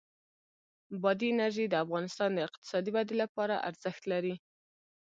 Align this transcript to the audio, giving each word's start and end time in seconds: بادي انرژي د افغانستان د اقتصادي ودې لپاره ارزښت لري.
بادي 1.01 1.27
انرژي 1.33 1.65
د 1.69 1.75
افغانستان 1.85 2.29
د 2.33 2.39
اقتصادي 2.47 2.91
ودې 2.93 3.15
لپاره 3.23 3.55
ارزښت 3.69 4.03
لري. 4.11 4.35